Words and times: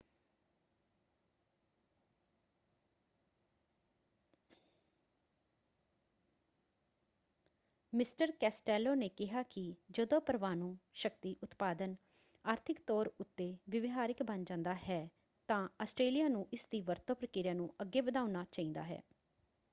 Mister 7.93 8.31
Costello 8.31 8.93
ਨੇ 8.95 9.09
ਕਿਹਾ 9.09 9.43
ਕਿ 9.43 9.63
ਜਦੋ 9.91 10.19
ਪਰਮਾਣੂ 10.19 10.75
ਸ਼ਕਤੀ 10.93 11.35
ਉਤਪਾਦਨ 11.43 11.95
ਆਰਥਿਕ 12.45 12.79
ਤੌਰ 12.87 13.11
ਉੱਤੇ 13.19 13.55
ਵਿਵਹਾਰਿਕ 13.69 14.23
ਬਣ 14.23 14.43
ਜਾਂਦਾ 14.43 14.75
ਹੈ 14.89 15.07
ਤਾਂ 15.49 15.67
ਆਸਟ੍ਰੇਲਿਆ 15.81 16.27
ਨੂੰ 16.27 16.47
ਇਸਦੀ 16.53 16.81
ਵਰਤੋਂ 16.81 17.15
ਪ੍ਰਕਿਰਿਆ 17.15 17.53
ਨੂੰ 17.53 17.73
ਅੱਗੇ 17.81 18.01
ਵਧਾਉਣਾ 18.01 18.45
ਚਾਹੀਦਾ 18.51 18.83
ਹੈ। 18.83 19.01